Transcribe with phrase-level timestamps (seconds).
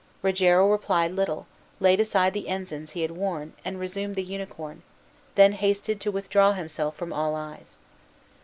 [0.23, 1.45] Rogero replied little,
[1.79, 4.81] laid aside the ensigns he had worn, and resumed the unicorn,
[5.35, 7.77] then hasted to withdraw himself from all eyes.